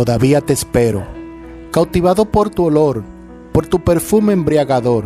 [0.00, 1.06] Todavía te espero,
[1.70, 3.04] cautivado por tu olor,
[3.52, 5.04] por tu perfume embriagador.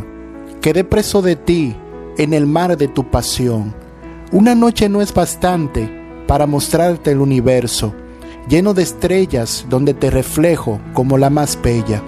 [0.60, 1.74] Quedé preso de ti
[2.16, 3.74] en el mar de tu pasión.
[4.30, 5.90] Una noche no es bastante
[6.28, 7.92] para mostrarte el universo,
[8.48, 12.00] lleno de estrellas donde te reflejo como la más bella.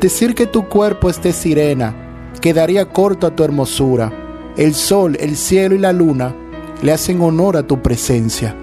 [0.00, 2.04] Decir que tu cuerpo es de sirena
[2.40, 4.12] quedaría corto a tu hermosura.
[4.56, 6.34] El sol, el cielo y la luna
[6.82, 8.54] le hacen honor a tu presencia.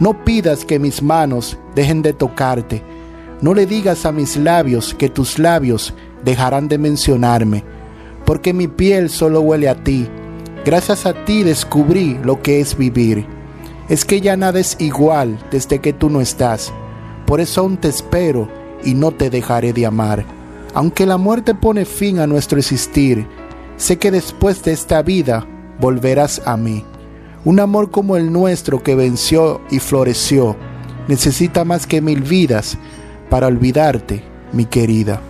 [0.00, 2.82] No pidas que mis manos dejen de tocarte
[3.40, 7.64] no le digas a mis labios que tus labios dejarán de mencionarme,
[8.26, 10.06] porque mi piel solo huele a ti.
[10.64, 13.26] Gracias a ti descubrí lo que es vivir.
[13.88, 16.70] Es que ya nada es igual desde que tú no estás.
[17.26, 18.46] Por eso aún te espero
[18.84, 20.26] y no te dejaré de amar.
[20.74, 23.26] Aunque la muerte pone fin a nuestro existir,
[23.76, 25.46] sé que después de esta vida
[25.80, 26.84] volverás a mí.
[27.44, 30.56] Un amor como el nuestro que venció y floreció
[31.08, 32.76] necesita más que mil vidas
[33.28, 35.20] para olvidarte, mi querida.